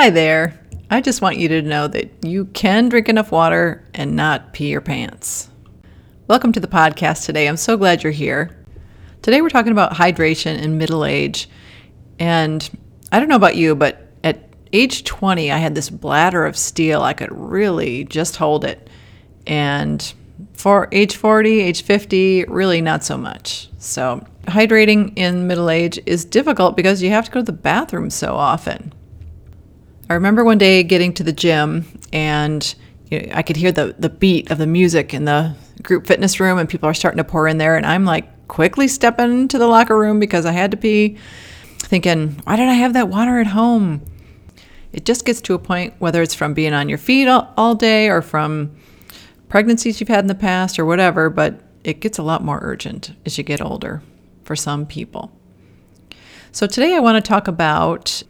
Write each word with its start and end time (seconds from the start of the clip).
Hi 0.00 0.08
there. 0.08 0.58
I 0.88 1.02
just 1.02 1.20
want 1.20 1.36
you 1.36 1.48
to 1.48 1.60
know 1.60 1.86
that 1.86 2.24
you 2.24 2.46
can 2.46 2.88
drink 2.88 3.10
enough 3.10 3.30
water 3.30 3.84
and 3.92 4.16
not 4.16 4.54
pee 4.54 4.70
your 4.70 4.80
pants. 4.80 5.50
Welcome 6.26 6.52
to 6.52 6.60
the 6.60 6.66
podcast 6.66 7.26
today. 7.26 7.46
I'm 7.46 7.58
so 7.58 7.76
glad 7.76 8.02
you're 8.02 8.10
here. 8.10 8.56
Today 9.20 9.42
we're 9.42 9.50
talking 9.50 9.72
about 9.72 9.92
hydration 9.92 10.58
in 10.58 10.78
middle 10.78 11.04
age. 11.04 11.50
And 12.18 12.66
I 13.12 13.20
don't 13.20 13.28
know 13.28 13.36
about 13.36 13.56
you, 13.56 13.74
but 13.74 14.10
at 14.24 14.48
age 14.72 15.04
20, 15.04 15.52
I 15.52 15.58
had 15.58 15.74
this 15.74 15.90
bladder 15.90 16.46
of 16.46 16.56
steel. 16.56 17.02
I 17.02 17.12
could 17.12 17.30
really 17.30 18.04
just 18.04 18.36
hold 18.36 18.64
it. 18.64 18.88
And 19.46 20.14
for 20.54 20.88
age 20.92 21.16
40, 21.16 21.60
age 21.60 21.82
50, 21.82 22.44
really 22.44 22.80
not 22.80 23.04
so 23.04 23.18
much. 23.18 23.68
So, 23.76 24.26
hydrating 24.46 25.12
in 25.18 25.46
middle 25.46 25.68
age 25.68 26.00
is 26.06 26.24
difficult 26.24 26.74
because 26.74 27.02
you 27.02 27.10
have 27.10 27.26
to 27.26 27.30
go 27.30 27.40
to 27.40 27.44
the 27.44 27.52
bathroom 27.52 28.08
so 28.08 28.34
often. 28.34 28.94
I 30.10 30.14
remember 30.14 30.42
one 30.42 30.58
day 30.58 30.82
getting 30.82 31.12
to 31.14 31.22
the 31.22 31.32
gym 31.32 31.86
and 32.12 32.74
you 33.10 33.20
know, 33.20 33.32
I 33.32 33.42
could 33.42 33.54
hear 33.54 33.70
the, 33.70 33.94
the 33.96 34.08
beat 34.08 34.50
of 34.50 34.58
the 34.58 34.66
music 34.66 35.14
in 35.14 35.24
the 35.24 35.54
group 35.84 36.04
fitness 36.04 36.40
room, 36.40 36.58
and 36.58 36.68
people 36.68 36.88
are 36.88 36.94
starting 36.94 37.18
to 37.18 37.24
pour 37.24 37.46
in 37.46 37.58
there. 37.58 37.76
And 37.76 37.86
I'm 37.86 38.04
like 38.04 38.48
quickly 38.48 38.88
stepping 38.88 39.30
into 39.30 39.56
the 39.56 39.68
locker 39.68 39.96
room 39.96 40.18
because 40.18 40.46
I 40.46 40.50
had 40.50 40.72
to 40.72 40.76
pee, 40.76 41.16
thinking, 41.78 42.40
why 42.42 42.56
did 42.56 42.68
I 42.68 42.74
have 42.74 42.92
that 42.94 43.08
water 43.08 43.38
at 43.38 43.46
home? 43.46 44.02
It 44.92 45.04
just 45.04 45.24
gets 45.24 45.40
to 45.42 45.54
a 45.54 45.60
point, 45.60 45.94
whether 46.00 46.22
it's 46.22 46.34
from 46.34 46.54
being 46.54 46.72
on 46.72 46.88
your 46.88 46.98
feet 46.98 47.28
all, 47.28 47.54
all 47.56 47.76
day 47.76 48.08
or 48.08 48.20
from 48.20 48.74
pregnancies 49.48 50.00
you've 50.00 50.08
had 50.08 50.24
in 50.24 50.26
the 50.26 50.34
past 50.34 50.76
or 50.80 50.84
whatever, 50.84 51.30
but 51.30 51.60
it 51.84 52.00
gets 52.00 52.18
a 52.18 52.24
lot 52.24 52.42
more 52.42 52.58
urgent 52.62 53.12
as 53.24 53.38
you 53.38 53.44
get 53.44 53.62
older 53.62 54.02
for 54.42 54.56
some 54.56 54.86
people. 54.86 55.30
So, 56.50 56.66
today 56.66 56.96
I 56.96 56.98
want 56.98 57.24
to 57.24 57.28
talk 57.28 57.46
about 57.46 58.24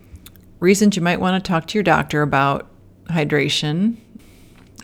reasons 0.61 0.95
you 0.95 1.03
might 1.03 1.21
want 1.21 1.43
to 1.43 1.49
talk 1.49 1.67
to 1.67 1.79
your 1.79 1.83
doctor 1.83 2.23
about 2.23 2.71
hydration. 3.07 3.97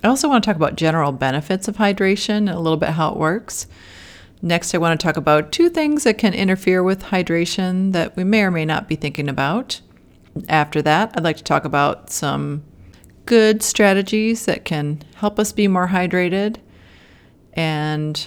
I 0.03 0.09
also 0.09 0.29
want 0.29 0.43
to 0.43 0.49
talk 0.49 0.57
about 0.57 0.77
general 0.77 1.13
benefits 1.13 1.69
of 1.69 1.77
hydration 1.77 2.53
a 2.53 2.59
little 2.59 2.77
bit 2.77 2.91
how 2.91 3.13
it 3.13 3.19
works. 3.19 3.67
Next, 4.43 4.75
I 4.75 4.79
want 4.79 4.99
to 4.99 5.05
talk 5.05 5.17
about 5.17 5.53
two 5.53 5.69
things 5.69 6.05
that 6.05 6.19
can 6.19 6.35
interfere 6.35 6.83
with 6.83 7.05
hydration 7.05 7.93
that 7.93 8.17
we 8.17 8.25
may 8.25 8.43
or 8.43 8.51
may 8.51 8.65
not 8.65 8.89
be 8.89 8.97
thinking 8.97 9.29
about. 9.29 9.81
After 10.49 10.83
that, 10.83 11.13
I'd 11.15 11.25
like 11.25 11.39
to 11.39 11.45
talk 11.45 11.65
about 11.65 12.11
some 12.11 12.63
good 13.25 13.63
strategies 13.63 14.45
that 14.45 14.65
can 14.65 15.03
help 15.17 15.39
us 15.39 15.53
be 15.53 15.69
more 15.69 15.89
hydrated. 15.89 16.57
And 17.55 18.27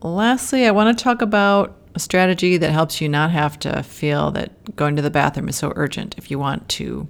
lastly, 0.00 0.66
I 0.66 0.70
want 0.70 0.96
to 0.96 1.04
talk 1.04 1.22
about 1.22 1.76
a 1.94 1.98
strategy 1.98 2.56
that 2.56 2.70
helps 2.70 3.00
you 3.00 3.08
not 3.08 3.30
have 3.30 3.58
to 3.60 3.82
feel 3.82 4.30
that 4.32 4.76
going 4.76 4.96
to 4.96 5.02
the 5.02 5.10
bathroom 5.10 5.48
is 5.48 5.56
so 5.56 5.72
urgent 5.76 6.14
if 6.16 6.30
you 6.30 6.38
want 6.38 6.68
to 6.70 7.08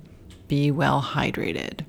be 0.49 0.71
well 0.71 1.03
hydrated. 1.03 1.85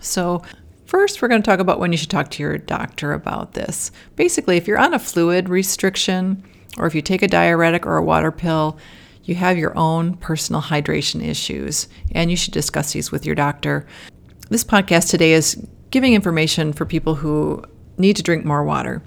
So, 0.00 0.42
first, 0.86 1.20
we're 1.20 1.28
going 1.28 1.42
to 1.42 1.46
talk 1.46 1.60
about 1.60 1.78
when 1.78 1.92
you 1.92 1.98
should 1.98 2.10
talk 2.10 2.30
to 2.30 2.42
your 2.42 2.58
doctor 2.58 3.12
about 3.12 3.52
this. 3.52 3.90
Basically, 4.16 4.56
if 4.56 4.66
you're 4.66 4.78
on 4.78 4.94
a 4.94 4.98
fluid 4.98 5.48
restriction, 5.48 6.42
or 6.78 6.86
if 6.86 6.94
you 6.94 7.02
take 7.02 7.22
a 7.22 7.28
diuretic 7.28 7.84
or 7.84 7.96
a 7.96 8.04
water 8.04 8.32
pill, 8.32 8.78
you 9.24 9.34
have 9.34 9.58
your 9.58 9.76
own 9.76 10.16
personal 10.16 10.62
hydration 10.62 11.22
issues, 11.22 11.88
and 12.12 12.30
you 12.30 12.36
should 12.36 12.54
discuss 12.54 12.92
these 12.92 13.12
with 13.12 13.26
your 13.26 13.34
doctor. 13.34 13.86
This 14.48 14.64
podcast 14.64 15.10
today 15.10 15.32
is 15.32 15.66
giving 15.90 16.14
information 16.14 16.72
for 16.72 16.86
people 16.86 17.16
who 17.16 17.62
need 17.98 18.16
to 18.16 18.22
drink 18.22 18.44
more 18.44 18.64
water. 18.64 19.02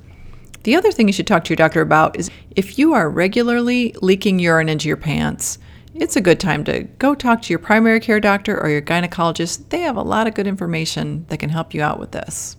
The 0.63 0.75
other 0.75 0.91
thing 0.91 1.07
you 1.07 1.13
should 1.13 1.27
talk 1.27 1.43
to 1.45 1.49
your 1.49 1.57
doctor 1.57 1.81
about 1.81 2.17
is 2.17 2.31
if 2.51 2.79
you 2.79 2.93
are 2.93 3.09
regularly 3.09 3.95
leaking 4.01 4.39
urine 4.39 4.69
into 4.69 4.87
your 4.87 4.97
pants, 4.97 5.59
it's 5.93 6.15
a 6.15 6.21
good 6.21 6.39
time 6.39 6.63
to 6.63 6.83
go 6.83 7.13
talk 7.13 7.41
to 7.43 7.49
your 7.49 7.59
primary 7.59 7.99
care 7.99 8.19
doctor 8.19 8.59
or 8.59 8.69
your 8.69 8.81
gynecologist. 8.81 9.69
They 9.69 9.81
have 9.81 9.97
a 9.97 10.01
lot 10.01 10.25
of 10.25 10.33
good 10.33 10.47
information 10.47 11.25
that 11.29 11.37
can 11.37 11.49
help 11.49 11.73
you 11.73 11.81
out 11.81 11.99
with 11.99 12.11
this. 12.11 12.55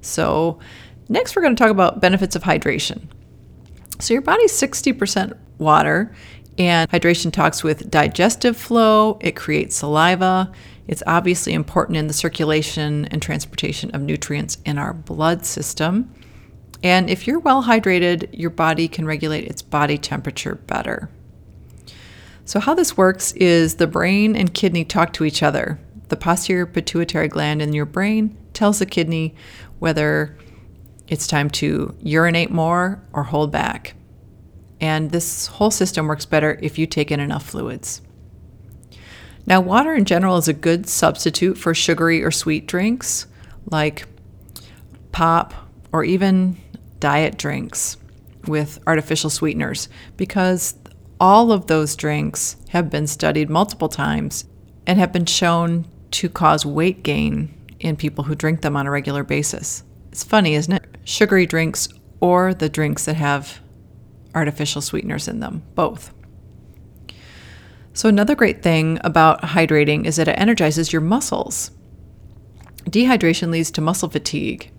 So, 0.00 0.58
next 1.08 1.36
we're 1.36 1.42
going 1.42 1.54
to 1.54 1.62
talk 1.62 1.70
about 1.70 2.00
benefits 2.00 2.34
of 2.34 2.42
hydration. 2.42 3.02
So, 4.00 4.14
your 4.14 4.22
body's 4.22 4.52
60% 4.52 5.38
water, 5.58 6.14
and 6.58 6.90
hydration 6.90 7.32
talks 7.32 7.62
with 7.62 7.90
digestive 7.90 8.56
flow, 8.56 9.18
it 9.20 9.36
creates 9.36 9.76
saliva. 9.76 10.52
It's 10.86 11.02
obviously 11.06 11.52
important 11.52 11.96
in 11.96 12.06
the 12.06 12.12
circulation 12.12 13.06
and 13.06 13.22
transportation 13.22 13.90
of 13.92 14.02
nutrients 14.02 14.58
in 14.64 14.78
our 14.78 14.92
blood 14.92 15.46
system. 15.46 16.12
And 16.84 17.08
if 17.08 17.26
you're 17.26 17.38
well 17.38 17.64
hydrated, 17.64 18.28
your 18.30 18.50
body 18.50 18.88
can 18.88 19.06
regulate 19.06 19.46
its 19.46 19.62
body 19.62 19.96
temperature 19.96 20.54
better. 20.54 21.08
So, 22.44 22.60
how 22.60 22.74
this 22.74 22.94
works 22.94 23.32
is 23.32 23.76
the 23.76 23.86
brain 23.86 24.36
and 24.36 24.52
kidney 24.52 24.84
talk 24.84 25.14
to 25.14 25.24
each 25.24 25.42
other. 25.42 25.80
The 26.08 26.16
posterior 26.16 26.66
pituitary 26.66 27.28
gland 27.28 27.62
in 27.62 27.72
your 27.72 27.86
brain 27.86 28.36
tells 28.52 28.78
the 28.78 28.86
kidney 28.86 29.34
whether 29.78 30.36
it's 31.08 31.26
time 31.26 31.48
to 31.50 31.96
urinate 32.02 32.50
more 32.50 33.02
or 33.14 33.22
hold 33.24 33.50
back. 33.50 33.94
And 34.78 35.10
this 35.10 35.46
whole 35.46 35.70
system 35.70 36.06
works 36.06 36.26
better 36.26 36.58
if 36.62 36.78
you 36.78 36.86
take 36.86 37.10
in 37.10 37.18
enough 37.18 37.46
fluids. 37.46 38.02
Now, 39.46 39.62
water 39.62 39.94
in 39.94 40.04
general 40.04 40.36
is 40.36 40.48
a 40.48 40.52
good 40.52 40.86
substitute 40.86 41.56
for 41.56 41.74
sugary 41.74 42.22
or 42.22 42.30
sweet 42.30 42.66
drinks 42.66 43.26
like 43.70 44.04
pop 45.12 45.54
or 45.90 46.04
even 46.04 46.58
diet 47.00 47.36
drinks 47.36 47.96
with 48.46 48.78
artificial 48.86 49.30
sweeteners 49.30 49.88
because 50.16 50.74
all 51.20 51.52
of 51.52 51.66
those 51.66 51.96
drinks 51.96 52.56
have 52.70 52.90
been 52.90 53.06
studied 53.06 53.48
multiple 53.48 53.88
times 53.88 54.44
and 54.86 54.98
have 54.98 55.12
been 55.12 55.26
shown 55.26 55.86
to 56.10 56.28
cause 56.28 56.66
weight 56.66 57.02
gain 57.02 57.54
in 57.80 57.96
people 57.96 58.24
who 58.24 58.34
drink 58.34 58.62
them 58.62 58.76
on 58.76 58.86
a 58.86 58.90
regular 58.90 59.24
basis. 59.24 59.82
It's 60.10 60.24
funny, 60.24 60.54
isn't 60.54 60.72
it? 60.72 60.84
Sugary 61.04 61.46
drinks 61.46 61.88
or 62.20 62.54
the 62.54 62.68
drinks 62.68 63.04
that 63.06 63.16
have 63.16 63.60
artificial 64.34 64.80
sweeteners 64.80 65.28
in 65.28 65.40
them, 65.40 65.62
both. 65.74 66.12
So, 67.92 68.08
another 68.08 68.34
great 68.34 68.62
thing 68.62 68.98
about 69.04 69.42
hydrating 69.42 70.04
is 70.04 70.16
that 70.16 70.28
it 70.28 70.32
energizes 70.32 70.92
your 70.92 71.02
muscles. 71.02 71.70
Dehydration 72.84 73.50
leads 73.50 73.70
to 73.72 73.80
muscle 73.80 74.08
fatigue. 74.08 74.70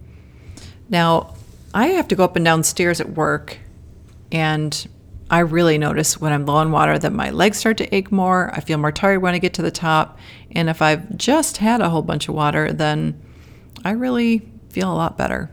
Now, 0.90 1.36
I 1.76 1.88
have 1.88 2.08
to 2.08 2.16
go 2.16 2.24
up 2.24 2.38
and 2.38 2.46
down 2.46 2.64
stairs 2.64 3.02
at 3.02 3.12
work, 3.12 3.60
and 4.32 4.88
I 5.30 5.40
really 5.40 5.78
notice 5.78 6.22
when 6.22 6.32
I'm 6.32 6.46
low 6.46 6.56
on 6.56 6.72
water 6.72 6.98
that 6.98 7.12
my 7.12 7.32
legs 7.32 7.58
start 7.58 7.76
to 7.78 7.94
ache 7.94 8.14
more. 8.14 8.50
I 8.54 8.62
feel 8.62 8.78
more 8.78 8.94
tired 8.94 9.22
when 9.22 9.34
I 9.34 9.40
get 9.40 9.54
to 9.56 9.62
the 9.62 9.72
top. 9.72 10.18
And 10.52 10.70
if 10.70 10.82
I've 10.82 11.18
just 11.18 11.58
had 11.58 11.82
a 11.82 11.90
whole 11.90 12.02
bunch 12.02 12.30
of 12.30 12.36
water, 12.36 12.72
then 12.72 13.22
I 13.84 13.92
really 13.92 14.50
feel 14.70 14.90
a 14.90 14.96
lot 14.96 15.18
better. 15.18 15.52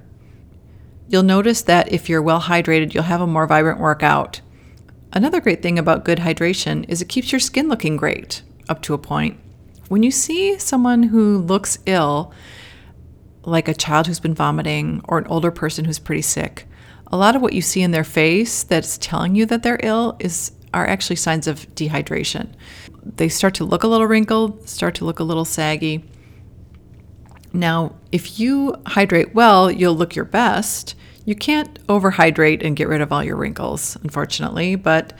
You'll 1.09 1.25
notice 1.25 1.63
that 1.63 1.91
if 1.91 2.09
you're 2.09 2.23
well 2.23 2.43
hydrated, 2.43 2.95
you'll 2.95 3.03
have 3.03 3.21
a 3.21 3.27
more 3.27 3.49
vibrant 3.49 3.81
workout. 3.81 4.43
Another 5.13 5.41
great 5.41 5.61
thing 5.61 5.77
about 5.77 6.05
good 6.05 6.19
hydration 6.19 6.89
is 6.89 7.03
it 7.03 7.09
keeps 7.09 7.33
your 7.33 7.41
skin 7.41 7.69
looking 7.69 7.97
great 7.97 8.43
up 8.69 8.81
to 8.83 8.95
a 8.95 8.99
point. 8.99 9.41
When 9.89 10.05
you 10.05 10.13
see 10.13 10.57
someone 10.59 11.03
who 11.03 11.39
looks 11.39 11.79
ill, 11.85 12.33
like 13.45 13.69
a 13.69 13.75
child 13.75 14.07
who's 14.07 14.21
been 14.21 14.35
vomiting 14.35 15.01
or 15.05 15.19
an 15.19 15.27
older 15.27 15.51
person 15.51 15.85
who's 15.85 15.99
pretty 15.99 16.23
sick, 16.23 16.67
a 17.09 17.17
lot 17.17 17.37
of 17.37 17.43
what 17.43 17.53
you 17.53 17.63
see 17.63 17.83
in 17.83 17.91
their 17.91 18.05
face 18.05 18.63
that's 18.63 18.99
telling 18.99 19.35
you 19.35 19.47
that 19.47 19.63
they're 19.63 19.81
ill 19.83 20.17
is 20.19 20.53
are 20.75 20.87
actually 20.87 21.17
signs 21.17 21.47
of 21.47 21.67
dehydration. 21.75 22.49
They 23.05 23.29
start 23.29 23.55
to 23.55 23.65
look 23.65 23.83
a 23.83 23.89
little 23.89 24.07
wrinkled, 24.07 24.69
start 24.69 24.95
to 24.97 25.05
look 25.05 25.19
a 25.19 25.25
little 25.25 25.45
saggy. 25.45 26.03
Now, 27.53 27.97
if 28.11 28.41
you 28.41 28.75
hydrate 28.87 29.35
well, 29.35 29.71
you'll 29.71 29.95
look 29.95 30.17
your 30.17 30.25
best. 30.25 30.95
You 31.27 31.35
can't 31.35 31.87
overhydrate 31.89 32.65
and 32.65 32.75
get 32.75 32.89
rid 32.89 33.03
of 33.03 33.13
all 33.13 33.23
your 33.23 33.37
wrinkles, 33.37 33.97
unfortunately, 34.03 34.77
but 34.77 35.13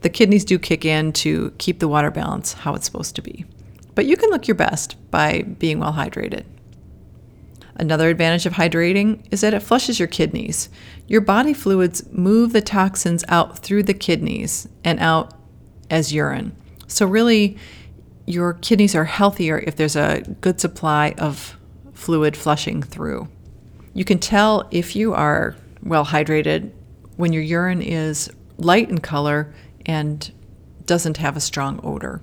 the 0.00 0.10
kidneys 0.10 0.44
do 0.44 0.58
kick 0.58 0.84
in 0.84 1.12
to 1.12 1.52
keep 1.58 1.78
the 1.78 1.88
water 1.88 2.10
balance 2.10 2.52
how 2.52 2.74
it's 2.74 2.84
supposed 2.84 3.14
to 3.16 3.22
be. 3.22 3.44
But 3.94 4.06
you 4.06 4.16
can 4.16 4.30
look 4.30 4.48
your 4.48 4.54
best 4.56 4.96
by 5.10 5.42
being 5.42 5.78
well 5.78 5.92
hydrated. 5.92 6.44
Another 7.78 8.08
advantage 8.08 8.44
of 8.44 8.54
hydrating 8.54 9.24
is 9.30 9.40
that 9.42 9.54
it 9.54 9.60
flushes 9.60 10.00
your 10.00 10.08
kidneys. 10.08 10.68
Your 11.06 11.20
body 11.20 11.54
fluids 11.54 12.04
move 12.10 12.52
the 12.52 12.60
toxins 12.60 13.24
out 13.28 13.60
through 13.60 13.84
the 13.84 13.94
kidneys 13.94 14.66
and 14.82 14.98
out 14.98 15.32
as 15.88 16.12
urine. 16.12 16.56
So, 16.88 17.06
really, 17.06 17.56
your 18.26 18.54
kidneys 18.54 18.94
are 18.94 19.04
healthier 19.04 19.58
if 19.58 19.76
there's 19.76 19.96
a 19.96 20.22
good 20.40 20.60
supply 20.60 21.14
of 21.18 21.56
fluid 21.94 22.36
flushing 22.36 22.82
through. 22.82 23.28
You 23.94 24.04
can 24.04 24.18
tell 24.18 24.68
if 24.70 24.96
you 24.96 25.14
are 25.14 25.56
well 25.82 26.06
hydrated 26.06 26.72
when 27.16 27.32
your 27.32 27.42
urine 27.42 27.82
is 27.82 28.30
light 28.56 28.90
in 28.90 28.98
color 28.98 29.54
and 29.86 30.30
doesn't 30.84 31.18
have 31.18 31.36
a 31.36 31.40
strong 31.40 31.80
odor. 31.84 32.20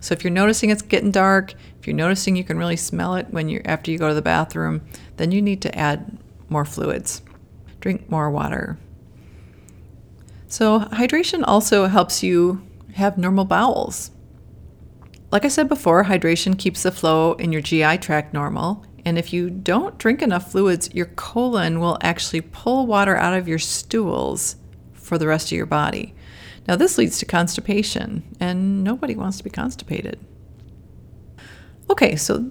So 0.00 0.12
if 0.12 0.24
you're 0.24 0.32
noticing 0.32 0.70
it's 0.70 0.82
getting 0.82 1.10
dark, 1.10 1.54
if 1.82 1.88
you're 1.88 1.96
noticing 1.96 2.36
you 2.36 2.44
can 2.44 2.58
really 2.58 2.76
smell 2.76 3.16
it 3.16 3.26
when 3.30 3.48
you're 3.48 3.62
after 3.64 3.90
you 3.90 3.98
go 3.98 4.06
to 4.06 4.14
the 4.14 4.22
bathroom, 4.22 4.82
then 5.16 5.32
you 5.32 5.42
need 5.42 5.60
to 5.62 5.76
add 5.76 6.16
more 6.48 6.64
fluids. 6.64 7.22
Drink 7.80 8.08
more 8.08 8.30
water. 8.30 8.78
So 10.46 10.78
hydration 10.78 11.42
also 11.44 11.86
helps 11.86 12.22
you 12.22 12.62
have 12.94 13.18
normal 13.18 13.44
bowels. 13.44 14.12
like 15.32 15.44
I 15.44 15.48
said 15.48 15.68
before, 15.68 16.04
hydration 16.04 16.56
keeps 16.56 16.84
the 16.84 16.92
flow 16.92 17.32
in 17.32 17.50
your 17.50 17.62
GI 17.62 17.98
tract 17.98 18.32
normal. 18.32 18.86
And 19.04 19.18
if 19.18 19.32
you 19.32 19.50
don't 19.50 19.98
drink 19.98 20.22
enough 20.22 20.52
fluids, 20.52 20.88
your 20.94 21.06
colon 21.06 21.80
will 21.80 21.98
actually 22.00 22.42
pull 22.42 22.86
water 22.86 23.16
out 23.16 23.36
of 23.36 23.48
your 23.48 23.58
stools 23.58 24.54
for 24.92 25.18
the 25.18 25.26
rest 25.26 25.48
of 25.48 25.56
your 25.56 25.66
body. 25.66 26.14
Now, 26.68 26.76
this 26.76 26.96
leads 26.96 27.18
to 27.18 27.26
constipation, 27.26 28.22
and 28.38 28.84
nobody 28.84 29.16
wants 29.16 29.38
to 29.38 29.42
be 29.42 29.50
constipated. 29.50 30.20
Okay, 31.92 32.16
so 32.16 32.50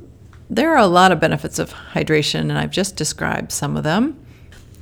there 0.51 0.71
are 0.71 0.77
a 0.77 0.85
lot 0.85 1.11
of 1.11 1.19
benefits 1.19 1.57
of 1.57 1.73
hydration, 1.73 2.41
and 2.41 2.59
I've 2.59 2.69
just 2.69 2.95
described 2.95 3.51
some 3.51 3.75
of 3.75 3.83
them. 3.83 4.23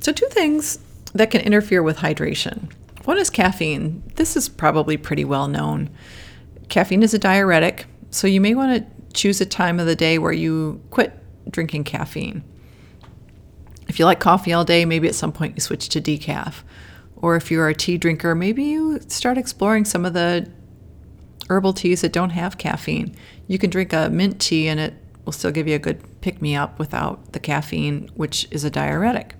So, 0.00 0.12
two 0.12 0.26
things 0.26 0.78
that 1.14 1.30
can 1.30 1.40
interfere 1.40 1.82
with 1.82 1.96
hydration. 1.96 2.70
One 3.06 3.16
is 3.16 3.30
caffeine. 3.30 4.02
This 4.16 4.36
is 4.36 4.50
probably 4.50 4.98
pretty 4.98 5.24
well 5.24 5.48
known. 5.48 5.88
Caffeine 6.68 7.02
is 7.02 7.14
a 7.14 7.18
diuretic, 7.18 7.86
so 8.10 8.26
you 8.26 8.38
may 8.38 8.54
want 8.54 8.76
to 8.76 9.12
choose 9.14 9.40
a 9.40 9.46
time 9.46 9.80
of 9.80 9.86
the 9.86 9.96
day 9.96 10.18
where 10.18 10.30
you 10.30 10.82
quit 10.90 11.18
drinking 11.50 11.84
caffeine. 11.84 12.44
If 13.88 13.98
you 13.98 14.04
like 14.04 14.20
coffee 14.20 14.52
all 14.52 14.66
day, 14.66 14.84
maybe 14.84 15.08
at 15.08 15.14
some 15.14 15.32
point 15.32 15.56
you 15.56 15.62
switch 15.62 15.88
to 15.88 16.02
decaf. 16.02 16.56
Or 17.16 17.34
if 17.34 17.50
you're 17.50 17.70
a 17.70 17.74
tea 17.74 17.96
drinker, 17.96 18.34
maybe 18.34 18.64
you 18.64 19.00
start 19.08 19.38
exploring 19.38 19.86
some 19.86 20.04
of 20.04 20.12
the 20.12 20.50
herbal 21.50 21.72
teas 21.72 22.00
that 22.00 22.12
don't 22.12 22.30
have 22.30 22.56
caffeine. 22.56 23.14
You 23.48 23.58
can 23.58 23.70
drink 23.70 23.92
a 23.92 24.08
mint 24.08 24.40
tea 24.40 24.68
and 24.68 24.78
it 24.78 24.94
will 25.24 25.32
still 25.32 25.50
give 25.50 25.66
you 25.66 25.74
a 25.74 25.80
good 25.80 26.20
pick 26.20 26.40
me 26.40 26.54
up 26.54 26.78
without 26.78 27.32
the 27.32 27.40
caffeine, 27.40 28.08
which 28.14 28.46
is 28.50 28.64
a 28.64 28.70
diuretic. 28.70 29.34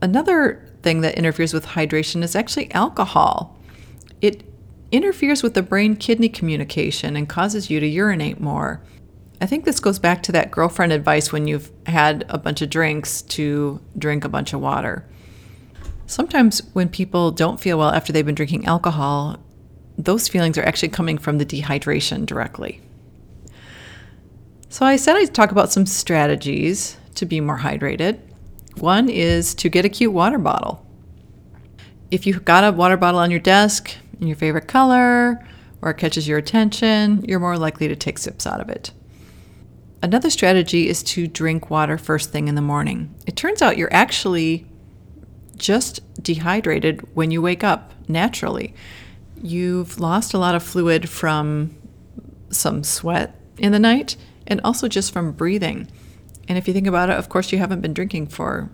Another 0.00 0.72
thing 0.82 1.00
that 1.02 1.18
interferes 1.18 1.52
with 1.52 1.66
hydration 1.66 2.22
is 2.22 2.36
actually 2.36 2.72
alcohol. 2.72 3.58
It 4.22 4.44
interferes 4.92 5.42
with 5.42 5.54
the 5.54 5.62
brain 5.62 5.96
kidney 5.96 6.28
communication 6.28 7.16
and 7.16 7.28
causes 7.28 7.68
you 7.68 7.80
to 7.80 7.86
urinate 7.86 8.40
more. 8.40 8.80
I 9.40 9.46
think 9.46 9.64
this 9.64 9.80
goes 9.80 9.98
back 9.98 10.22
to 10.24 10.32
that 10.32 10.50
girlfriend 10.50 10.92
advice 10.92 11.32
when 11.32 11.48
you've 11.48 11.70
had 11.86 12.24
a 12.28 12.38
bunch 12.38 12.62
of 12.62 12.70
drinks 12.70 13.22
to 13.22 13.80
drink 13.98 14.24
a 14.24 14.28
bunch 14.28 14.52
of 14.52 14.60
water. 14.60 15.06
Sometimes 16.06 16.60
when 16.72 16.88
people 16.88 17.30
don't 17.30 17.60
feel 17.60 17.78
well 17.78 17.90
after 17.90 18.12
they've 18.12 18.26
been 18.26 18.34
drinking 18.34 18.66
alcohol, 18.66 19.38
those 20.04 20.28
feelings 20.28 20.58
are 20.58 20.64
actually 20.64 20.88
coming 20.88 21.18
from 21.18 21.38
the 21.38 21.46
dehydration 21.46 22.26
directly. 22.26 22.80
So 24.68 24.86
I 24.86 24.96
said 24.96 25.16
I'd 25.16 25.34
talk 25.34 25.50
about 25.50 25.72
some 25.72 25.86
strategies 25.86 26.96
to 27.16 27.26
be 27.26 27.40
more 27.40 27.58
hydrated. 27.58 28.20
One 28.76 29.08
is 29.08 29.54
to 29.56 29.68
get 29.68 29.84
a 29.84 29.88
cute 29.88 30.12
water 30.12 30.38
bottle. 30.38 30.86
If 32.10 32.26
you've 32.26 32.44
got 32.44 32.64
a 32.64 32.72
water 32.72 32.96
bottle 32.96 33.20
on 33.20 33.30
your 33.30 33.40
desk 33.40 33.94
in 34.20 34.26
your 34.26 34.36
favorite 34.36 34.68
color 34.68 35.44
or 35.82 35.90
it 35.90 35.98
catches 35.98 36.28
your 36.28 36.38
attention, 36.38 37.24
you're 37.26 37.40
more 37.40 37.58
likely 37.58 37.88
to 37.88 37.96
take 37.96 38.18
sips 38.18 38.46
out 38.46 38.60
of 38.60 38.68
it. 38.68 38.92
Another 40.02 40.30
strategy 40.30 40.88
is 40.88 41.02
to 41.02 41.26
drink 41.26 41.68
water 41.68 41.98
first 41.98 42.30
thing 42.30 42.48
in 42.48 42.54
the 42.54 42.62
morning. 42.62 43.14
It 43.26 43.36
turns 43.36 43.60
out 43.60 43.76
you're 43.76 43.92
actually 43.92 44.66
just 45.56 46.00
dehydrated 46.22 47.00
when 47.14 47.30
you 47.30 47.42
wake 47.42 47.62
up 47.62 47.92
naturally. 48.08 48.74
You've 49.42 49.98
lost 49.98 50.34
a 50.34 50.38
lot 50.38 50.54
of 50.54 50.62
fluid 50.62 51.08
from 51.08 51.76
some 52.50 52.84
sweat 52.84 53.38
in 53.58 53.72
the 53.72 53.78
night 53.78 54.16
and 54.46 54.60
also 54.62 54.88
just 54.88 55.12
from 55.12 55.32
breathing. 55.32 55.88
And 56.48 56.58
if 56.58 56.66
you 56.66 56.74
think 56.74 56.86
about 56.86 57.10
it, 57.10 57.16
of 57.16 57.28
course, 57.28 57.52
you 57.52 57.58
haven't 57.58 57.80
been 57.80 57.94
drinking 57.94 58.28
for 58.28 58.70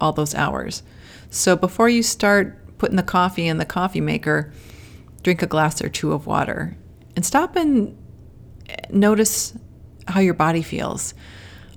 all 0.00 0.12
those 0.12 0.34
hours. 0.34 0.82
So 1.30 1.56
before 1.56 1.88
you 1.88 2.02
start 2.02 2.78
putting 2.78 2.96
the 2.96 3.02
coffee 3.02 3.46
in 3.46 3.58
the 3.58 3.64
coffee 3.64 4.00
maker, 4.00 4.52
drink 5.22 5.42
a 5.42 5.46
glass 5.46 5.82
or 5.82 5.88
two 5.88 6.12
of 6.12 6.26
water 6.26 6.76
and 7.14 7.24
stop 7.24 7.56
and 7.56 7.96
notice 8.90 9.54
how 10.08 10.20
your 10.20 10.34
body 10.34 10.62
feels. 10.62 11.14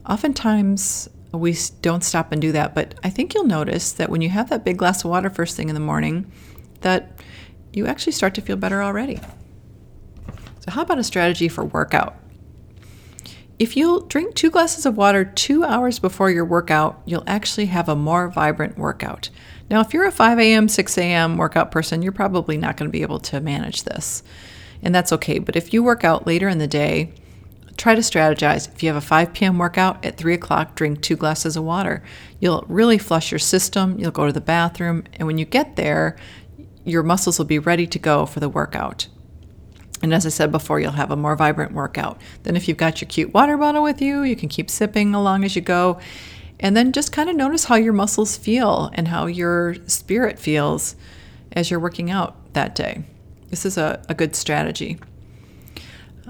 Oftentimes, 0.10 1.10
we 1.32 1.56
don't 1.82 2.04
stop 2.04 2.32
and 2.32 2.42
do 2.42 2.52
that, 2.52 2.76
but 2.76 2.96
I 3.04 3.10
think 3.10 3.34
you'll 3.34 3.46
notice 3.46 3.94
that 3.94 4.10
when 4.10 4.22
you 4.22 4.30
have 4.30 4.50
that 4.50 4.64
big 4.64 4.78
glass 4.78 5.04
of 5.04 5.12
water 5.12 5.30
first 5.30 5.56
thing 5.56 5.70
in 5.70 5.76
the 5.76 5.82
morning, 5.82 6.32
that 6.82 7.22
you 7.74 7.88
actually 7.88 8.14
start 8.14 8.36
to 8.36 8.42
feel 8.42 8.56
better 8.56 8.82
already. 8.82 9.20
So, 10.60 10.72
how 10.72 10.84
about 10.84 11.00
a 11.00 11.04
strategy 11.04 11.50
for 11.50 11.66
workout? 11.66 12.16
If 13.60 13.78
you'll 13.78 14.02
drink 14.02 14.36
two 14.36 14.50
glasses 14.50 14.86
of 14.86 14.98
water 14.98 15.24
two 15.24 15.64
hours 15.64 16.00
before 16.00 16.32
your 16.32 16.46
workout, 16.46 17.02
you'll 17.06 17.24
actually 17.28 17.68
have 17.68 17.88
a 17.88 17.96
more 17.96 18.28
vibrant 18.28 18.78
workout. 18.78 19.30
Now, 19.70 19.80
if 19.82 19.94
you're 19.94 20.06
a 20.06 20.12
5 20.12 20.40
a.m., 20.40 20.68
6 20.68 20.98
a.m. 20.98 21.38
workout 21.38 21.72
person, 21.72 22.02
you're 22.02 22.12
probably 22.12 22.58
not 22.58 22.78
going 22.78 22.90
to 22.90 22.92
be 22.92 23.04
able 23.04 23.20
to 23.20 23.40
manage 23.40 23.84
this. 23.84 24.24
And 24.82 24.94
that's 24.94 25.14
okay. 25.14 25.40
But 25.40 25.56
if 25.56 25.74
you 25.74 25.84
work 25.84 26.04
out 26.04 26.28
later 26.28 26.50
in 26.50 26.58
the 26.58 26.68
day, 26.68 27.14
try 27.78 27.96
to 27.96 28.02
strategize. 28.02 28.68
If 28.74 28.84
you 28.84 28.90
have 28.90 29.02
a 29.02 29.06
5 29.06 29.34
p.m. 29.34 29.58
workout 29.58 30.04
at 30.04 30.18
3 30.18 30.34
o'clock, 30.34 30.76
drink 30.76 31.02
two 31.02 31.16
glasses 31.16 31.56
of 31.56 31.64
water. 31.64 32.04
You'll 32.40 32.66
really 32.68 32.98
flush 32.98 33.32
your 33.32 33.40
system. 33.40 33.98
You'll 33.98 34.12
go 34.12 34.26
to 34.26 34.34
the 34.34 34.42
bathroom. 34.42 35.04
And 35.14 35.28
when 35.28 35.38
you 35.38 35.46
get 35.46 35.76
there, 35.76 36.18
your 36.86 37.04
muscles 37.04 37.38
will 37.38 37.46
be 37.46 37.60
ready 37.60 37.88
to 37.88 38.00
go 38.00 38.26
for 38.26 38.40
the 38.40 38.50
workout. 38.50 39.08
And 40.02 40.14
as 40.14 40.26
I 40.26 40.30
said 40.30 40.52
before, 40.52 40.80
you'll 40.80 40.92
have 40.92 41.12
a 41.12 41.16
more 41.16 41.36
vibrant 41.36 41.72
workout. 41.72 42.20
Then, 42.44 42.58
if 42.58 42.68
you've 42.68 42.78
got 42.78 43.00
your 43.00 43.08
cute 43.08 43.34
water 43.34 43.58
bottle 43.58 43.84
with 43.84 44.02
you, 44.02 44.24
you 44.24 44.36
can 44.36 44.50
keep 44.50 44.70
sipping 44.70 45.16
along 45.16 45.46
as 45.46 45.56
you 45.56 45.62
go. 45.62 46.00
And 46.60 46.76
then 46.76 46.92
just 46.92 47.14
kind 47.14 47.30
of 47.30 47.36
notice 47.36 47.66
how 47.66 47.76
your 47.76 47.94
muscles 47.94 48.36
feel 48.36 48.92
and 48.94 49.08
how 49.08 49.28
your 49.28 49.76
spirit 49.88 50.40
feels 50.40 50.96
as 51.54 51.72
you're 51.72 51.80
working 51.80 52.12
out 52.12 52.36
that 52.54 52.76
day. 52.76 53.04
This 53.50 53.66
is 53.66 53.78
a, 53.78 54.04
a 54.10 54.14
good 54.14 54.36
strategy. 54.36 55.00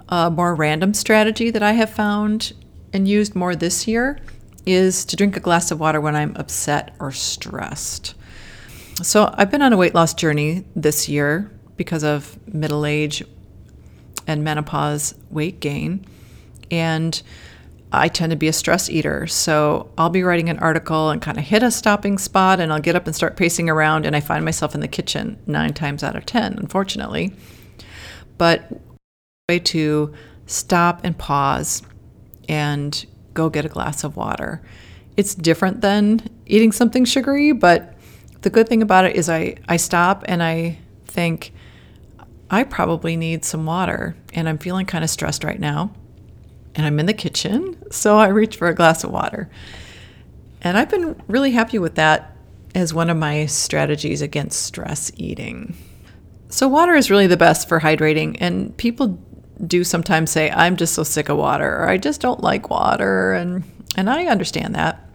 A 0.09 0.29
more 0.29 0.53
random 0.53 0.93
strategy 0.93 1.49
that 1.49 1.63
I 1.63 1.71
have 1.73 1.89
found 1.89 2.53
and 2.91 3.07
used 3.07 3.35
more 3.35 3.55
this 3.55 3.87
year 3.87 4.19
is 4.65 5.03
to 5.05 5.15
drink 5.15 5.35
a 5.35 5.39
glass 5.39 5.71
of 5.71 5.79
water 5.79 5.99
when 5.99 6.15
I'm 6.15 6.35
upset 6.35 6.95
or 6.99 7.11
stressed. 7.11 8.13
So, 9.01 9.33
I've 9.37 9.51
been 9.51 9.61
on 9.61 9.73
a 9.73 9.77
weight 9.77 9.95
loss 9.95 10.13
journey 10.13 10.65
this 10.75 11.09
year 11.09 11.51
because 11.77 12.03
of 12.03 12.37
middle 12.47 12.85
age 12.85 13.23
and 14.27 14.43
menopause 14.43 15.15
weight 15.29 15.59
gain. 15.59 16.05
And 16.71 17.21
I 17.91 18.07
tend 18.07 18.31
to 18.31 18.35
be 18.35 18.47
a 18.47 18.53
stress 18.53 18.89
eater. 18.89 19.27
So 19.27 19.91
I'll 19.99 20.09
be 20.09 20.23
writing 20.23 20.49
an 20.49 20.57
article 20.57 21.11
and 21.11 21.21
kind 21.21 21.37
of 21.37 21.43
hit 21.43 21.61
a 21.61 21.69
stopping 21.69 22.17
spot, 22.17 22.59
and 22.59 22.73
I'll 22.73 22.79
get 22.79 22.95
up 22.95 23.05
and 23.05 23.15
start 23.15 23.37
pacing 23.37 23.69
around, 23.69 24.07
and 24.07 24.15
I 24.15 24.19
find 24.19 24.43
myself 24.43 24.73
in 24.73 24.81
the 24.81 24.87
kitchen 24.87 25.37
nine 25.45 25.73
times 25.73 26.03
out 26.03 26.15
of 26.15 26.25
10, 26.25 26.57
unfortunately. 26.57 27.33
But 28.39 28.67
way 29.47 29.59
to 29.59 30.11
stop 30.47 31.01
and 31.03 31.15
pause 31.15 31.83
and 32.49 33.05
go 33.35 33.49
get 33.49 33.65
a 33.65 33.69
glass 33.69 34.03
of 34.03 34.17
water. 34.17 34.63
It's 35.15 35.35
different 35.35 35.81
than 35.81 36.27
eating 36.47 36.71
something 36.71 37.05
sugary, 37.05 37.51
but 37.51 37.92
the 38.43 38.49
good 38.49 38.69
thing 38.69 38.81
about 38.81 39.05
it 39.05 39.15
is 39.15 39.29
I, 39.29 39.55
I 39.67 39.77
stop 39.77 40.23
and 40.27 40.43
I 40.43 40.77
think, 41.05 41.53
I 42.49 42.63
probably 42.63 43.17
need 43.17 43.43
some 43.43 43.65
water 43.65 44.15
and 44.33 44.47
I'm 44.47 44.59
feeling 44.59 44.85
kind 44.85 45.03
of 45.03 45.09
stressed 45.09 45.43
right 45.43 45.59
now. 45.59 45.91
And 46.75 46.85
I'm 46.85 46.99
in 46.99 47.05
the 47.05 47.13
kitchen, 47.13 47.77
so 47.91 48.17
I 48.17 48.27
reach 48.27 48.57
for 48.57 48.67
a 48.67 48.73
glass 48.73 49.03
of 49.03 49.11
water. 49.11 49.49
And 50.61 50.77
I've 50.77 50.89
been 50.89 51.21
really 51.27 51.51
happy 51.51 51.77
with 51.77 51.95
that 51.95 52.35
as 52.73 52.93
one 52.93 53.09
of 53.09 53.17
my 53.17 53.45
strategies 53.45 54.21
against 54.21 54.63
stress 54.63 55.11
eating. 55.15 55.75
So, 56.49 56.67
water 56.67 56.95
is 56.95 57.11
really 57.11 57.27
the 57.27 57.37
best 57.37 57.69
for 57.69 57.79
hydrating, 57.79 58.37
and 58.39 58.75
people 58.77 59.19
do 59.65 59.83
sometimes 59.83 60.31
say, 60.31 60.49
I'm 60.49 60.75
just 60.75 60.95
so 60.95 61.03
sick 61.03 61.29
of 61.29 61.37
water, 61.37 61.77
or 61.77 61.89
I 61.89 61.97
just 61.97 62.21
don't 62.21 62.41
like 62.41 62.71
water. 62.71 63.33
And, 63.33 63.63
and 63.95 64.09
I 64.09 64.25
understand 64.25 64.73
that. 64.73 65.07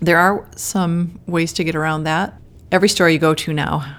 There 0.00 0.18
are 0.18 0.48
some 0.56 1.20
ways 1.26 1.52
to 1.54 1.64
get 1.64 1.74
around 1.74 2.04
that. 2.04 2.39
Every 2.72 2.88
store 2.88 3.10
you 3.10 3.18
go 3.18 3.34
to 3.34 3.52
now 3.52 3.96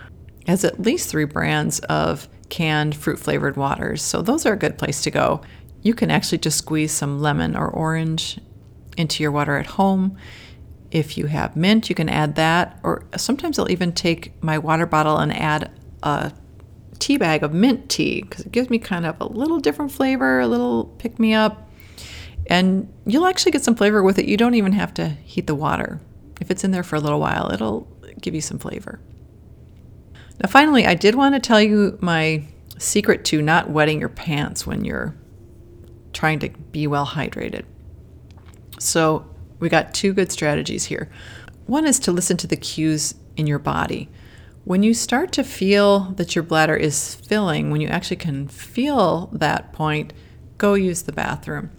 has 0.48 0.64
at 0.64 0.80
least 0.80 1.10
three 1.10 1.26
brands 1.26 1.80
of 1.82 2.30
canned 2.50 2.96
fruit 2.96 3.20
flavored 3.20 3.58
waters. 3.58 4.02
So 4.02 4.22
those 4.22 4.46
are 4.46 4.54
a 4.54 4.58
good 4.58 4.78
place 4.78 5.04
to 5.04 5.12
go. 5.12 5.42
You 5.82 5.94
can 5.94 6.10
actually 6.10 6.38
just 6.38 6.58
squeeze 6.58 6.92
some 6.92 7.20
lemon 7.20 7.56
or 7.56 7.68
orange 7.68 8.40
into 8.98 9.24
your 9.24 9.32
water 9.32 9.58
at 9.58 9.66
home. 9.66 10.18
If 10.90 11.18
you 11.18 11.26
have 11.26 11.56
mint, 11.56 11.90
you 11.90 11.96
can 11.96 12.10
add 12.10 12.36
that. 12.36 12.80
Or 12.84 13.06
sometimes 13.18 13.60
I'll 13.60 13.72
even 13.72 13.92
take 13.92 14.42
my 14.42 14.58
water 14.58 14.86
bottle 14.86 15.18
and 15.18 15.34
add 15.36 15.72
a 16.04 16.32
tea 17.00 17.18
bag 17.18 17.44
of 17.44 17.54
mint 17.54 17.90
tea 17.90 18.22
because 18.22 18.46
it 18.46 18.52
gives 18.52 18.70
me 18.70 18.80
kind 18.80 19.06
of 19.06 19.20
a 19.20 19.26
little 19.26 19.60
different 19.60 19.92
flavor, 19.92 20.40
a 20.40 20.48
little 20.48 20.86
pick 20.98 21.20
me 21.20 21.34
up. 21.34 21.70
And 22.48 22.92
you'll 23.06 23.26
actually 23.26 23.52
get 23.52 23.64
some 23.64 23.76
flavor 23.76 24.02
with 24.02 24.18
it. 24.18 24.26
You 24.26 24.38
don't 24.38 24.56
even 24.56 24.74
have 24.74 24.94
to 24.96 25.10
heat 25.10 25.48
the 25.48 25.56
water. 25.56 26.00
If 26.40 26.50
it's 26.50 26.64
in 26.64 26.72
there 26.72 26.84
for 26.84 26.96
a 26.96 27.00
little 27.00 27.20
while, 27.20 27.52
it'll 27.52 27.88
give 28.20 28.36
you 28.36 28.42
some 28.42 28.60
flavor. 28.60 29.00
Now, 30.42 30.50
finally, 30.50 30.86
I 30.86 30.96
did 30.96 31.16
want 31.16 31.36
to 31.36 31.40
tell 31.40 31.62
you 31.62 31.98
my 32.02 32.44
secret 32.78 33.24
to 33.26 33.42
not 33.42 33.70
wetting 33.70 34.00
your 34.00 34.10
pants 34.10 34.66
when 34.66 34.84
you're 34.84 35.16
trying 36.14 36.40
to 36.40 36.50
be 36.72 36.88
well 36.88 37.06
hydrated. 37.06 37.64
So, 38.80 39.26
we 39.60 39.70
got 39.70 39.94
two 39.94 40.14
good 40.14 40.32
strategies 40.32 40.86
here. 40.86 41.12
One 41.68 41.86
is 41.86 42.00
to 42.00 42.12
listen 42.12 42.38
to 42.38 42.48
the 42.48 42.56
cues 42.58 43.14
in 43.38 43.46
your 43.46 43.60
body. 43.60 44.10
when 44.64 44.84
you 44.84 44.94
start 44.94 45.32
to 45.34 45.44
feel 45.44 46.12
that 46.18 46.36
your 46.36 46.44
bladder 46.44 46.76
is 46.76 47.16
filling, 47.16 47.72
when 47.72 47.82
you 47.82 47.88
actually 47.88 48.18
can 48.18 48.48
feel 48.48 49.28
that 49.34 49.74
point, 49.74 50.14
go 50.58 50.76
use 50.76 51.04
the 51.04 51.12
bathroom. 51.12 51.72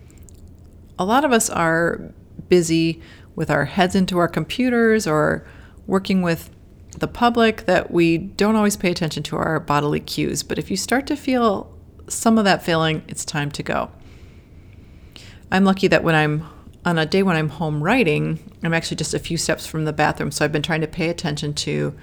A 0.98 1.04
lot 1.04 1.24
of 1.24 1.32
us 1.32 1.48
are 1.48 2.12
busy 2.48 3.00
with 3.36 3.50
our 3.50 3.64
heads 3.66 3.94
into 3.94 4.18
our 4.18 4.28
computers 4.28 5.06
or 5.06 5.46
working 5.86 6.22
with 6.22 6.50
the 6.98 7.08
public 7.08 7.66
that 7.66 7.90
we 7.90 8.18
don't 8.18 8.56
always 8.56 8.76
pay 8.76 8.90
attention 8.90 9.22
to 9.24 9.36
our 9.36 9.58
bodily 9.60 10.00
cues. 10.00 10.42
But 10.42 10.58
if 10.58 10.70
you 10.70 10.76
start 10.76 11.06
to 11.08 11.16
feel 11.16 11.72
some 12.08 12.38
of 12.38 12.44
that 12.44 12.62
feeling, 12.62 13.02
it's 13.08 13.24
time 13.24 13.50
to 13.52 13.62
go. 13.62 13.90
I'm 15.50 15.64
lucky 15.64 15.88
that 15.88 16.04
when 16.04 16.14
I'm 16.14 16.46
on 16.84 16.98
a 16.98 17.06
day 17.06 17.22
when 17.22 17.36
I'm 17.36 17.48
home 17.48 17.82
writing, 17.82 18.38
I'm 18.62 18.74
actually 18.74 18.96
just 18.96 19.14
a 19.14 19.18
few 19.18 19.36
steps 19.36 19.66
from 19.66 19.84
the 19.84 19.92
bathroom. 19.92 20.30
So 20.30 20.44
I've 20.44 20.52
been 20.52 20.62
trying 20.62 20.80
to 20.80 20.88
pay 20.88 21.08
attention 21.08 21.54
to 21.54 21.94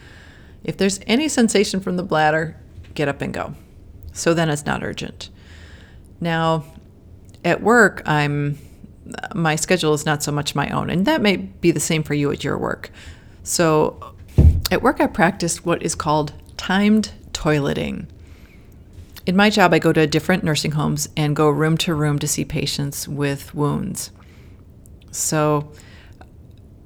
if 0.63 0.77
there's 0.77 0.99
any 1.07 1.27
sensation 1.27 1.79
from 1.79 1.97
the 1.97 2.03
bladder, 2.03 2.57
get 2.93 3.07
up 3.07 3.21
and 3.21 3.33
go. 3.33 3.55
So 4.13 4.33
then 4.33 4.49
it's 4.49 4.65
not 4.65 4.83
urgent. 4.83 5.29
Now, 6.21 6.65
at 7.43 7.61
work, 7.61 8.01
I'm 8.05 8.57
my 9.33 9.55
schedule 9.55 9.95
is 9.95 10.05
not 10.05 10.21
so 10.21 10.31
much 10.31 10.53
my 10.53 10.69
own, 10.69 10.89
and 10.89 11.05
that 11.07 11.21
may 11.21 11.37
be 11.37 11.71
the 11.71 11.79
same 11.79 12.03
for 12.03 12.13
you 12.13 12.31
at 12.31 12.43
your 12.43 12.57
work. 12.57 12.91
So, 13.43 14.15
at 14.71 14.81
work, 14.81 15.01
I 15.01 15.07
practiced 15.07 15.65
what 15.65 15.81
is 15.81 15.95
called 15.95 16.33
timed 16.57 17.11
toileting. 17.31 18.07
In 19.25 19.35
my 19.35 19.49
job, 19.49 19.73
I 19.73 19.79
go 19.79 19.93
to 19.93 20.07
different 20.07 20.43
nursing 20.43 20.71
homes 20.71 21.07
and 21.15 21.35
go 21.35 21.49
room 21.49 21.77
to 21.79 21.93
room 21.93 22.19
to 22.19 22.27
see 22.27 22.45
patients 22.45 23.07
with 23.07 23.53
wounds. 23.53 24.11
So 25.11 25.71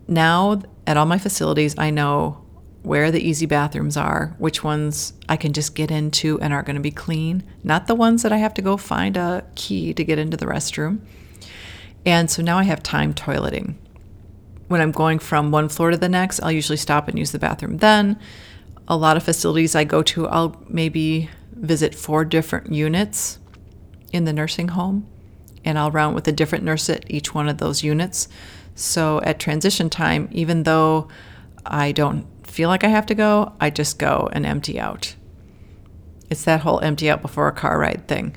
now 0.07 0.61
at 0.85 0.97
all 0.97 1.05
my 1.05 1.17
facilities, 1.17 1.75
I 1.77 1.89
know 1.89 2.43
where 2.81 3.11
the 3.11 3.25
easy 3.25 3.45
bathrooms 3.45 3.95
are, 3.95 4.35
which 4.39 4.63
ones 4.63 5.13
I 5.29 5.37
can 5.37 5.53
just 5.53 5.73
get 5.73 5.89
into 5.89 6.39
and 6.41 6.53
are 6.53 6.63
going 6.63 6.75
to 6.75 6.81
be 6.81 6.91
clean, 6.91 7.43
not 7.63 7.87
the 7.87 7.95
ones 7.95 8.23
that 8.23 8.33
I 8.33 8.37
have 8.37 8.53
to 8.55 8.61
go 8.61 8.75
find 8.75 9.15
a 9.15 9.45
key 9.55 9.93
to 9.93 10.03
get 10.03 10.19
into 10.19 10.35
the 10.35 10.45
restroom. 10.45 10.99
And 12.05 12.29
so 12.29 12.41
now 12.41 12.57
I 12.57 12.63
have 12.63 12.83
timed 12.83 13.15
toileting. 13.15 13.75
When 14.67 14.81
I'm 14.81 14.91
going 14.91 15.19
from 15.19 15.51
one 15.51 15.69
floor 15.69 15.91
to 15.91 15.97
the 15.97 16.09
next, 16.09 16.39
I'll 16.41 16.51
usually 16.51 16.77
stop 16.77 17.07
and 17.07 17.19
use 17.19 17.31
the 17.31 17.39
bathroom 17.39 17.77
then. 17.77 18.19
A 18.87 18.97
lot 18.97 19.17
of 19.17 19.23
facilities 19.23 19.75
I 19.75 19.83
go 19.83 20.03
to, 20.03 20.27
I'll 20.27 20.61
maybe 20.67 21.29
visit 21.53 21.95
four 21.95 22.25
different 22.25 22.71
units 22.71 23.39
in 24.11 24.25
the 24.25 24.33
nursing 24.33 24.69
home, 24.69 25.07
and 25.63 25.77
I'll 25.77 25.91
round 25.91 26.15
with 26.15 26.27
a 26.27 26.31
different 26.31 26.63
nurse 26.63 26.89
at 26.89 27.09
each 27.09 27.33
one 27.33 27.47
of 27.47 27.57
those 27.57 27.83
units. 27.83 28.27
So 28.75 29.21
at 29.21 29.39
transition 29.39 29.89
time, 29.89 30.27
even 30.31 30.63
though 30.63 31.07
I 31.65 31.91
don't 31.91 32.25
feel 32.45 32.69
like 32.69 32.83
I 32.83 32.89
have 32.89 33.05
to 33.07 33.15
go, 33.15 33.53
I 33.61 33.69
just 33.69 33.99
go 33.99 34.29
and 34.33 34.45
empty 34.45 34.79
out. 34.79 35.15
It's 36.29 36.43
that 36.45 36.61
whole 36.61 36.79
empty 36.79 37.09
out 37.09 37.21
before 37.21 37.47
a 37.47 37.53
car 37.53 37.79
ride 37.79 38.07
thing. 38.07 38.35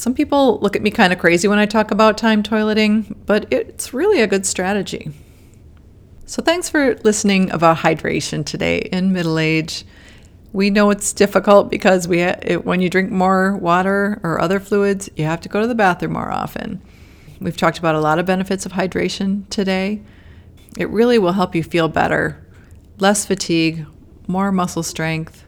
Some 0.00 0.14
people 0.14 0.58
look 0.60 0.76
at 0.76 0.80
me 0.80 0.90
kind 0.90 1.12
of 1.12 1.18
crazy 1.18 1.46
when 1.46 1.58
I 1.58 1.66
talk 1.66 1.90
about 1.90 2.16
timed 2.16 2.48
toileting, 2.48 3.14
but 3.26 3.46
it's 3.52 3.92
really 3.92 4.22
a 4.22 4.26
good 4.26 4.46
strategy. 4.46 5.12
So, 6.24 6.40
thanks 6.42 6.70
for 6.70 6.94
listening 7.04 7.50
about 7.50 7.76
hydration 7.76 8.42
today 8.42 8.78
in 8.78 9.12
middle 9.12 9.38
age. 9.38 9.84
We 10.54 10.70
know 10.70 10.88
it's 10.88 11.12
difficult 11.12 11.70
because 11.70 12.08
we 12.08 12.20
it, 12.20 12.64
when 12.64 12.80
you 12.80 12.88
drink 12.88 13.10
more 13.10 13.58
water 13.58 14.18
or 14.22 14.40
other 14.40 14.58
fluids, 14.58 15.10
you 15.16 15.26
have 15.26 15.42
to 15.42 15.50
go 15.50 15.60
to 15.60 15.66
the 15.66 15.74
bathroom 15.74 16.14
more 16.14 16.32
often. 16.32 16.80
We've 17.38 17.58
talked 17.58 17.78
about 17.78 17.94
a 17.94 18.00
lot 18.00 18.18
of 18.18 18.24
benefits 18.24 18.64
of 18.64 18.72
hydration 18.72 19.46
today. 19.50 20.00
It 20.78 20.88
really 20.88 21.18
will 21.18 21.32
help 21.32 21.54
you 21.54 21.62
feel 21.62 21.88
better 21.88 22.42
less 22.98 23.26
fatigue, 23.26 23.84
more 24.26 24.50
muscle 24.50 24.82
strength. 24.82 25.44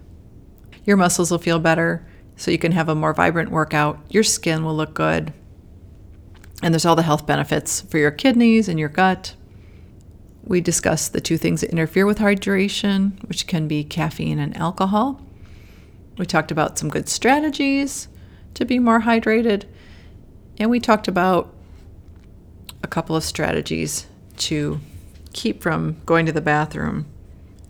Your 0.85 0.99
muscles 0.99 1.30
will 1.30 1.38
feel 1.38 1.59
better, 1.59 2.06
so 2.36 2.50
you 2.50 2.58
can 2.58 2.72
have 2.72 2.88
a 2.88 2.94
more 2.94 3.14
vibrant 3.14 3.50
workout. 3.50 3.98
Your 4.08 4.22
skin 4.22 4.64
will 4.64 4.74
look 4.74 4.94
good. 4.94 5.32
And 6.62 6.72
there's 6.72 6.84
all 6.84 6.96
the 6.96 7.02
health 7.02 7.26
benefits 7.26 7.80
for 7.80 7.98
your 7.98 8.10
kidneys 8.10 8.68
and 8.68 8.78
your 8.78 8.88
gut. 8.88 9.34
We 10.44 10.60
discussed 10.60 11.12
the 11.12 11.20
two 11.20 11.36
things 11.36 11.60
that 11.60 11.70
interfere 11.70 12.06
with 12.06 12.18
hydration, 12.18 13.22
which 13.28 13.46
can 13.46 13.68
be 13.68 13.84
caffeine 13.84 14.38
and 14.38 14.56
alcohol. 14.56 15.20
We 16.18 16.26
talked 16.26 16.50
about 16.50 16.78
some 16.78 16.88
good 16.88 17.08
strategies 17.08 18.08
to 18.54 18.64
be 18.64 18.78
more 18.78 19.02
hydrated. 19.02 19.64
And 20.58 20.70
we 20.70 20.80
talked 20.80 21.08
about 21.08 21.52
a 22.82 22.88
couple 22.88 23.16
of 23.16 23.24
strategies 23.24 24.06
to 24.38 24.80
keep 25.32 25.62
from 25.62 25.96
going 26.04 26.26
to 26.26 26.32
the 26.32 26.40
bathroom 26.40 27.06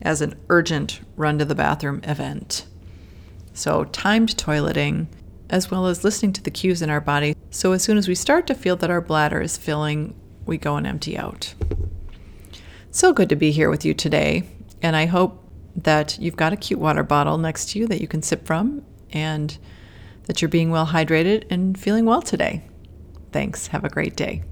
as 0.00 0.20
an 0.20 0.34
urgent 0.48 1.00
run 1.16 1.38
to 1.38 1.44
the 1.44 1.54
bathroom 1.54 2.00
event. 2.04 2.66
So, 3.54 3.84
timed 3.84 4.36
toileting, 4.36 5.06
as 5.50 5.70
well 5.70 5.86
as 5.86 6.04
listening 6.04 6.32
to 6.34 6.42
the 6.42 6.50
cues 6.50 6.82
in 6.82 6.90
our 6.90 7.00
body. 7.00 7.36
So, 7.50 7.72
as 7.72 7.82
soon 7.82 7.98
as 7.98 8.08
we 8.08 8.14
start 8.14 8.46
to 8.46 8.54
feel 8.54 8.76
that 8.76 8.90
our 8.90 9.00
bladder 9.00 9.40
is 9.40 9.56
filling, 9.56 10.14
we 10.46 10.58
go 10.58 10.76
and 10.76 10.86
empty 10.86 11.16
out. 11.16 11.54
So 12.90 13.14
good 13.14 13.30
to 13.30 13.36
be 13.36 13.52
here 13.52 13.70
with 13.70 13.86
you 13.86 13.94
today. 13.94 14.42
And 14.82 14.94
I 14.94 15.06
hope 15.06 15.50
that 15.76 16.18
you've 16.18 16.36
got 16.36 16.52
a 16.52 16.56
cute 16.56 16.78
water 16.78 17.02
bottle 17.02 17.38
next 17.38 17.70
to 17.70 17.78
you 17.78 17.86
that 17.86 18.02
you 18.02 18.06
can 18.06 18.22
sip 18.22 18.46
from 18.46 18.84
and 19.12 19.56
that 20.24 20.42
you're 20.42 20.50
being 20.50 20.70
well 20.70 20.86
hydrated 20.86 21.44
and 21.48 21.78
feeling 21.78 22.04
well 22.04 22.20
today. 22.20 22.62
Thanks. 23.32 23.68
Have 23.68 23.84
a 23.84 23.88
great 23.88 24.14
day. 24.14 24.42